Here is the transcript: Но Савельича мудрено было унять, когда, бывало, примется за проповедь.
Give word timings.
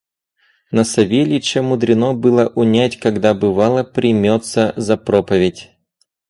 Но 0.71 0.83
Савельича 0.83 1.61
мудрено 1.61 2.15
было 2.15 2.47
унять, 2.55 2.97
когда, 2.97 3.35
бывало, 3.35 3.83
примется 3.83 4.73
за 4.75 4.97
проповедь. 4.97 5.69